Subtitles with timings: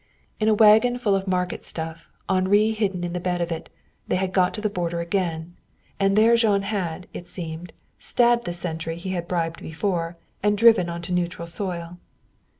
[0.39, 3.69] In a wagon full of market stuff, Henri hidden in the bed of it,
[4.07, 5.55] they had got to the border again.
[5.99, 10.89] And there Jean had, it seemed, stabbed the sentry he had bribed before and driven
[10.89, 11.99] on to neutral soil.